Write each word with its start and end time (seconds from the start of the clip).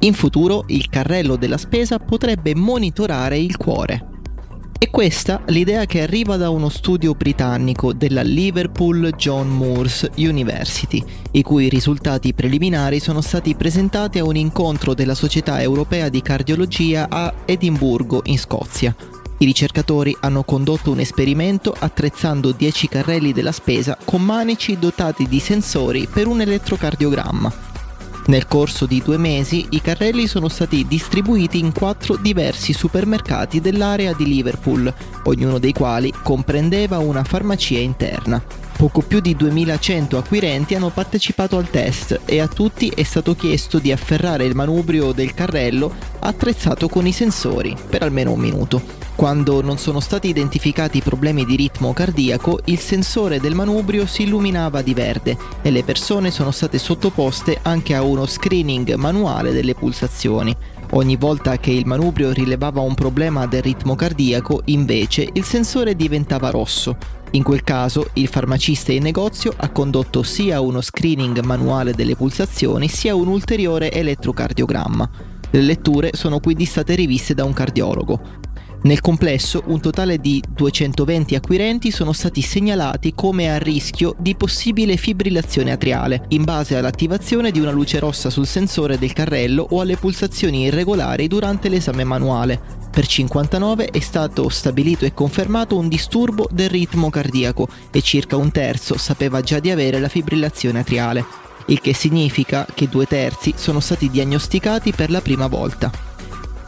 In 0.00 0.14
futuro 0.14 0.64
il 0.68 0.88
carrello 0.88 1.36
della 1.36 1.56
spesa 1.56 1.98
potrebbe 1.98 2.54
monitorare 2.54 3.38
il 3.38 3.56
cuore. 3.56 4.06
E 4.78 4.90
questa 4.90 5.42
l'idea 5.46 5.86
che 5.86 6.02
arriva 6.02 6.36
da 6.36 6.50
uno 6.50 6.68
studio 6.68 7.14
britannico 7.14 7.92
della 7.92 8.22
Liverpool 8.22 9.12
John 9.16 9.48
Moores 9.48 10.08
University, 10.14 11.02
i 11.32 11.42
cui 11.42 11.68
risultati 11.68 12.32
preliminari 12.32 13.00
sono 13.00 13.20
stati 13.20 13.56
presentati 13.56 14.20
a 14.20 14.24
un 14.24 14.36
incontro 14.36 14.94
della 14.94 15.16
Società 15.16 15.60
Europea 15.60 16.08
di 16.08 16.22
Cardiologia 16.22 17.08
a 17.08 17.34
Edimburgo, 17.44 18.20
in 18.26 18.38
Scozia, 18.38 18.94
i 19.40 19.44
ricercatori 19.44 20.16
hanno 20.20 20.42
condotto 20.42 20.90
un 20.90 20.98
esperimento 20.98 21.74
attrezzando 21.76 22.50
10 22.50 22.88
carrelli 22.88 23.32
della 23.32 23.52
spesa 23.52 23.96
con 24.04 24.24
manici 24.24 24.78
dotati 24.78 25.28
di 25.28 25.38
sensori 25.38 26.08
per 26.12 26.26
un 26.26 26.40
elettrocardiogramma. 26.40 27.67
Nel 28.28 28.46
corso 28.46 28.84
di 28.84 29.00
due 29.02 29.16
mesi 29.16 29.66
i 29.70 29.80
carrelli 29.80 30.26
sono 30.26 30.48
stati 30.48 30.86
distribuiti 30.86 31.58
in 31.58 31.72
quattro 31.72 32.14
diversi 32.16 32.74
supermercati 32.74 33.58
dell'area 33.58 34.12
di 34.12 34.26
Liverpool, 34.26 34.92
ognuno 35.24 35.58
dei 35.58 35.72
quali 35.72 36.12
comprendeva 36.22 36.98
una 36.98 37.24
farmacia 37.24 37.78
interna. 37.78 38.42
Poco 38.76 39.00
più 39.00 39.20
di 39.20 39.34
2100 39.34 40.18
acquirenti 40.18 40.74
hanno 40.74 40.90
partecipato 40.90 41.56
al 41.56 41.70
test 41.70 42.20
e 42.26 42.38
a 42.40 42.48
tutti 42.48 42.92
è 42.94 43.02
stato 43.02 43.34
chiesto 43.34 43.78
di 43.78 43.92
afferrare 43.92 44.44
il 44.44 44.54
manubrio 44.54 45.12
del 45.12 45.32
carrello 45.32 45.94
attrezzato 46.18 46.86
con 46.86 47.06
i 47.06 47.12
sensori 47.12 47.74
per 47.88 48.02
almeno 48.02 48.32
un 48.32 48.40
minuto. 48.40 48.97
Quando 49.18 49.62
non 49.62 49.78
sono 49.78 49.98
stati 49.98 50.28
identificati 50.28 51.00
problemi 51.00 51.44
di 51.44 51.56
ritmo 51.56 51.92
cardiaco, 51.92 52.60
il 52.66 52.78
sensore 52.78 53.40
del 53.40 53.56
manubrio 53.56 54.06
si 54.06 54.22
illuminava 54.22 54.80
di 54.80 54.94
verde 54.94 55.36
e 55.60 55.72
le 55.72 55.82
persone 55.82 56.30
sono 56.30 56.52
state 56.52 56.78
sottoposte 56.78 57.58
anche 57.62 57.96
a 57.96 58.04
uno 58.04 58.26
screening 58.26 58.94
manuale 58.94 59.50
delle 59.50 59.74
pulsazioni. 59.74 60.56
Ogni 60.90 61.16
volta 61.16 61.58
che 61.58 61.72
il 61.72 61.84
manubrio 61.84 62.30
rilevava 62.30 62.80
un 62.80 62.94
problema 62.94 63.48
del 63.48 63.62
ritmo 63.62 63.96
cardiaco, 63.96 64.62
invece, 64.66 65.28
il 65.32 65.42
sensore 65.42 65.96
diventava 65.96 66.50
rosso. 66.50 66.96
In 67.32 67.42
quel 67.42 67.64
caso, 67.64 68.10
il 68.12 68.28
farmacista 68.28 68.92
in 68.92 69.02
negozio 69.02 69.52
ha 69.56 69.68
condotto 69.70 70.22
sia 70.22 70.60
uno 70.60 70.80
screening 70.80 71.40
manuale 71.40 71.92
delle 71.92 72.14
pulsazioni 72.14 72.86
sia 72.86 73.16
un 73.16 73.26
ulteriore 73.26 73.90
elettrocardiogramma. 73.90 75.10
Le 75.50 75.60
letture 75.62 76.10
sono 76.12 76.38
quindi 76.38 76.66
state 76.66 76.94
riviste 76.94 77.34
da 77.34 77.42
un 77.42 77.52
cardiologo. 77.52 78.46
Nel 78.80 79.00
complesso 79.00 79.64
un 79.66 79.80
totale 79.80 80.18
di 80.18 80.40
220 80.48 81.34
acquirenti 81.34 81.90
sono 81.90 82.12
stati 82.12 82.40
segnalati 82.42 83.12
come 83.12 83.52
a 83.52 83.58
rischio 83.58 84.14
di 84.18 84.36
possibile 84.36 84.96
fibrillazione 84.96 85.72
atriale, 85.72 86.26
in 86.28 86.44
base 86.44 86.76
all'attivazione 86.76 87.50
di 87.50 87.58
una 87.58 87.72
luce 87.72 87.98
rossa 87.98 88.30
sul 88.30 88.46
sensore 88.46 88.96
del 88.96 89.12
carrello 89.12 89.66
o 89.70 89.80
alle 89.80 89.96
pulsazioni 89.96 90.62
irregolari 90.62 91.26
durante 91.26 91.68
l'esame 91.68 92.04
manuale. 92.04 92.60
Per 92.88 93.04
59 93.04 93.86
è 93.86 94.00
stato 94.00 94.48
stabilito 94.48 95.04
e 95.04 95.12
confermato 95.12 95.76
un 95.76 95.88
disturbo 95.88 96.48
del 96.50 96.70
ritmo 96.70 97.10
cardiaco 97.10 97.68
e 97.90 98.00
circa 98.00 98.36
un 98.36 98.52
terzo 98.52 98.96
sapeva 98.96 99.40
già 99.40 99.58
di 99.58 99.70
avere 99.70 99.98
la 99.98 100.08
fibrillazione 100.08 100.78
atriale, 100.78 101.24
il 101.66 101.80
che 101.80 101.94
significa 101.94 102.64
che 102.72 102.88
due 102.88 103.06
terzi 103.06 103.54
sono 103.56 103.80
stati 103.80 104.08
diagnosticati 104.08 104.92
per 104.92 105.10
la 105.10 105.20
prima 105.20 105.48
volta. 105.48 106.07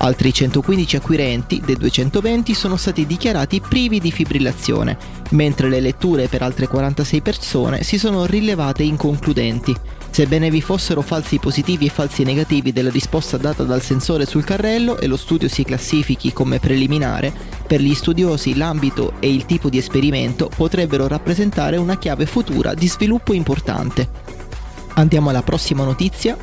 Altri 0.02 0.32
115 0.32 0.96
acquirenti 0.96 1.60
dei 1.62 1.76
220 1.76 2.54
sono 2.54 2.76
stati 2.76 3.04
dichiarati 3.04 3.60
privi 3.60 4.00
di 4.00 4.10
fibrillazione, 4.10 4.96
mentre 5.32 5.68
le 5.68 5.80
letture 5.80 6.26
per 6.26 6.40
altre 6.40 6.66
46 6.66 7.20
persone 7.20 7.82
si 7.82 7.98
sono 7.98 8.24
rilevate 8.24 8.82
inconcludenti. 8.82 9.76
Sebbene 10.08 10.48
vi 10.48 10.62
fossero 10.62 11.02
falsi 11.02 11.38
positivi 11.38 11.84
e 11.84 11.90
falsi 11.90 12.22
negativi 12.22 12.72
della 12.72 12.88
risposta 12.88 13.36
data 13.36 13.62
dal 13.62 13.82
sensore 13.82 14.24
sul 14.24 14.42
carrello 14.42 14.98
e 14.98 15.06
lo 15.06 15.18
studio 15.18 15.48
si 15.48 15.64
classifichi 15.64 16.32
come 16.32 16.58
preliminare, 16.58 17.30
per 17.66 17.82
gli 17.82 17.94
studiosi 17.94 18.56
l'ambito 18.56 19.12
e 19.20 19.30
il 19.30 19.44
tipo 19.44 19.68
di 19.68 19.76
esperimento 19.76 20.50
potrebbero 20.56 21.08
rappresentare 21.08 21.76
una 21.76 21.98
chiave 21.98 22.24
futura 22.24 22.72
di 22.72 22.88
sviluppo 22.88 23.34
importante. 23.34 24.08
Andiamo 24.94 25.28
alla 25.28 25.42
prossima 25.42 25.84
notizia 25.84 26.36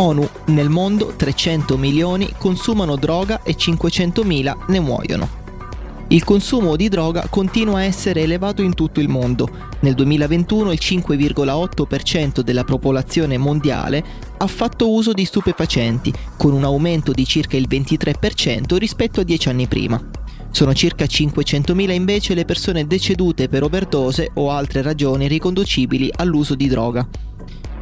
ONU, 0.00 0.26
nel 0.46 0.70
mondo 0.70 1.12
300 1.14 1.76
milioni 1.76 2.32
consumano 2.38 2.96
droga 2.96 3.42
e 3.42 3.54
500 3.54 4.24
mila 4.24 4.56
ne 4.68 4.80
muoiono. 4.80 5.28
Il 6.08 6.24
consumo 6.24 6.74
di 6.74 6.88
droga 6.88 7.26
continua 7.28 7.80
a 7.80 7.84
essere 7.84 8.22
elevato 8.22 8.62
in 8.62 8.74
tutto 8.74 8.98
il 9.00 9.08
mondo. 9.08 9.48
Nel 9.80 9.94
2021 9.94 10.72
il 10.72 10.78
5,8% 10.80 12.40
della 12.40 12.64
popolazione 12.64 13.36
mondiale 13.36 14.02
ha 14.38 14.46
fatto 14.46 14.90
uso 14.90 15.12
di 15.12 15.26
stupefacenti, 15.26 16.12
con 16.36 16.54
un 16.54 16.64
aumento 16.64 17.12
di 17.12 17.26
circa 17.26 17.58
il 17.58 17.68
23% 17.68 18.76
rispetto 18.76 19.20
a 19.20 19.24
dieci 19.24 19.50
anni 19.50 19.66
prima. 19.66 20.02
Sono 20.50 20.72
circa 20.72 21.04
500.000 21.04 21.90
invece 21.90 22.32
le 22.32 22.46
persone 22.46 22.86
decedute 22.86 23.48
per 23.48 23.62
overdose 23.62 24.30
o 24.34 24.50
altre 24.50 24.80
ragioni 24.80 25.28
riconducibili 25.28 26.10
all'uso 26.16 26.54
di 26.54 26.68
droga. 26.68 27.06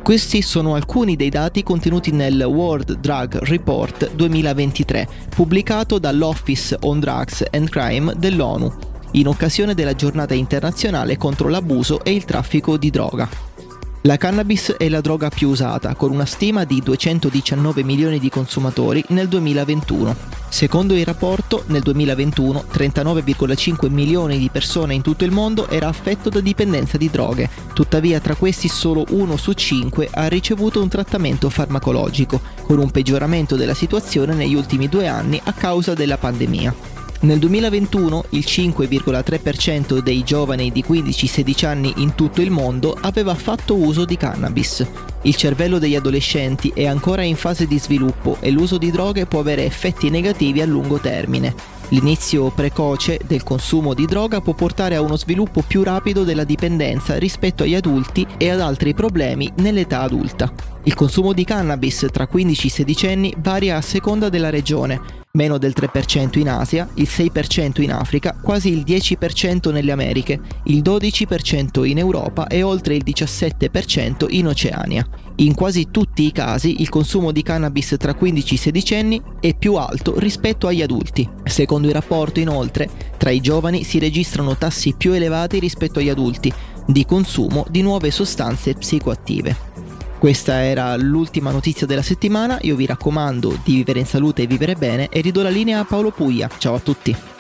Questi 0.03 0.41
sono 0.41 0.75
alcuni 0.75 1.17
dei 1.17 1.29
dati 1.29 1.63
contenuti 1.63 2.13
nel 2.13 2.41
World 2.41 2.99
Drug 2.99 3.39
Report 3.41 4.15
2023, 4.15 5.09
pubblicato 5.29 5.99
dall'Office 5.99 6.77
on 6.81 6.99
Drugs 6.99 7.45
and 7.51 7.69
Crime 7.69 8.15
dell'ONU, 8.17 8.73
in 9.13 9.29
occasione 9.29 9.75
della 9.75 9.95
giornata 9.95 10.35
internazionale 10.35 11.17
contro 11.17 11.49
l'abuso 11.49 12.03
e 12.05 12.13
il 12.13 12.25
traffico 12.25 12.77
di 12.79 12.91
droga. 12.91 13.48
La 14.03 14.17
cannabis 14.17 14.77
è 14.79 14.89
la 14.89 15.01
droga 15.01 15.29
più 15.29 15.49
usata, 15.49 15.97
con 15.97 16.13
una 16.13 16.25
stima 16.25 16.63
di 16.63 16.81
219 16.81 17.83
milioni 17.83 18.21
di 18.21 18.31
consumatori 18.31 19.05
nel 19.09 19.27
2021. 19.27 20.15
Secondo 20.49 20.95
il 20.95 21.05
rapporto, 21.05 21.65
nel 21.67 21.83
2021 21.83 22.67
39,5 22.73 23.91
milioni 23.91 24.39
di 24.39 24.51
persone 24.51 24.95
in 24.95 25.03
tutto 25.03 25.25
il 25.25 25.33
mondo 25.33 25.69
era 25.69 25.89
affetto 25.89 26.29
da 26.29 26.39
dipendenza 26.39 26.97
di 26.97 27.11
droghe, 27.11 27.51
tuttavia 27.75 28.21
tra 28.21 28.37
questi 28.37 28.69
solo 28.69 29.05
uno 29.11 29.37
su 29.37 29.53
cinque 29.55 30.09
ha 30.13 30.29
ricevuto 30.29 30.81
un 30.81 30.89
trattamento 30.89 31.51
farmacologico, 31.51 32.41
con 32.63 32.79
un 32.79 32.93
peggioramento 32.93 33.57
della 33.57 33.75
situazione 33.75 34.35
negli 34.35 34.55
ultimi 34.55 34.89
due 34.89 35.09
anni 35.09 35.41
a 35.43 35.53
causa 35.53 35.95
della 35.95 36.19
pandemia. 36.19 36.98
Nel 37.21 37.41
2021 37.41 38.27
il 38.31 38.45
5,3% 38.47 39.99
dei 39.99 40.23
giovani 40.23 40.71
di 40.71 40.85
15-16 40.87 41.67
anni 41.67 41.93
in 41.97 42.15
tutto 42.15 42.41
il 42.41 42.53
mondo 42.53 42.97
aveva 43.01 43.35
fatto 43.35 43.75
uso 43.75 44.05
di 44.05 44.17
cannabis. 44.17 44.87
Il 45.23 45.35
cervello 45.35 45.81
degli 45.81 45.97
adolescenti 45.97 46.71
è 46.73 46.87
ancora 46.87 47.23
in 47.23 47.35
fase 47.35 47.67
di 47.67 47.77
sviluppo 47.81 48.37
e 48.39 48.53
l'uso 48.53 48.79
di 48.79 48.93
droghe 48.93 49.27
può 49.27 49.41
avere 49.41 49.65
effetti 49.65 50.11
negativi 50.11 50.61
a 50.61 50.67
lungo 50.67 50.99
termine. 50.99 51.53
L'inizio 51.89 52.51
precoce 52.51 53.19
del 53.27 53.43
consumo 53.43 53.95
di 53.95 54.07
droga 54.07 54.41
può 54.41 54.53
portare 54.53 54.95
a 54.95 55.01
uno 55.01 55.17
sviluppo 55.17 55.65
più 55.67 55.83
rapido 55.83 56.23
della 56.23 56.45
dipendenza 56.45 57.19
rispetto 57.19 57.65
agli 57.65 57.75
adulti 57.75 58.25
e 58.37 58.51
ad 58.51 58.61
altri 58.61 58.95
problemi 58.95 59.51
nell'età 59.57 60.03
adulta. 60.03 60.53
Il 60.85 60.95
consumo 60.95 61.33
di 61.33 61.45
cannabis 61.45 62.07
tra 62.11 62.27
15 62.27 62.67
e 62.67 62.71
16 62.71 63.07
anni 63.09 63.35
varia 63.39 63.77
a 63.77 63.83
seconda 63.83 64.29
della 64.29 64.49
regione, 64.49 65.01
meno 65.33 65.59
del 65.59 65.75
3% 65.77 66.39
in 66.39 66.49
Asia, 66.49 66.89
il 66.95 67.09
6% 67.11 67.83
in 67.83 67.93
Africa, 67.93 68.39
quasi 68.41 68.71
il 68.71 68.85
10% 68.87 69.71
nelle 69.71 69.93
Americhe, 69.93 70.41
il 70.65 70.81
12% 70.81 71.85
in 71.85 71.99
Europa 71.99 72.47
e 72.47 72.63
oltre 72.63 72.95
il 72.95 73.03
17% 73.05 74.27
in 74.31 74.47
Oceania. 74.47 75.07
In 75.37 75.55
quasi 75.55 75.89
tutti 75.91 76.25
i 76.25 76.33
casi 76.33 76.81
il 76.81 76.89
consumo 76.89 77.33
di 77.33 77.43
cannabis 77.43 77.95
tra 77.99 78.15
15 78.15 78.55
e 78.55 78.59
16 78.59 78.95
anni 78.95 79.23
è 79.41 79.55
più 79.55 79.75
alto 79.75 80.19
rispetto 80.19 80.67
agli 80.67 80.83
adulti. 80.83 81.29
Secondo 81.45 81.89
il 81.89 81.95
rapporto, 81.95 82.41
inoltre, 82.41 82.89
tra 83.17 83.31
i 83.31 83.41
giovani 83.41 83.85
si 83.85 83.99
registrano 83.99 84.57
tassi 84.57 84.95
più 84.97 85.13
elevati 85.13 85.59
rispetto 85.59 85.99
agli 85.99 86.09
adulti 86.09 86.53
di 86.87 87.05
consumo 87.05 87.67
di 87.69 87.83
nuove 87.83 88.11
sostanze 88.11 88.73
psicoattive. 88.73 89.68
Questa 90.19 90.65
era 90.65 90.97
l'ultima 90.97 91.53
notizia 91.53 91.87
della 91.87 92.03
settimana, 92.03 92.59
io 92.63 92.75
vi 92.75 92.87
raccomando 92.87 93.57
di 93.63 93.77
vivere 93.77 94.01
in 94.01 94.07
salute 94.07 94.43
e 94.43 94.47
vivere 94.49 94.75
bene 94.75 95.09
e 95.11 95.21
ridò 95.21 95.43
la 95.43 95.49
linea 95.49 95.79
a 95.79 95.85
Paolo 95.85 96.11
Puglia. 96.11 96.51
Ciao 96.59 96.75
a 96.75 96.81
tutti! 96.81 97.38